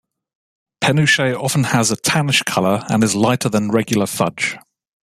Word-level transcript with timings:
Penuche 0.83 1.35
often 1.35 1.63
has 1.63 1.91
a 1.91 1.95
tannish 1.95 2.43
color, 2.43 2.81
and 2.89 3.03
is 3.03 3.13
lighter 3.15 3.49
than 3.49 3.69
regular 3.69 4.07
fudge. 4.07 4.57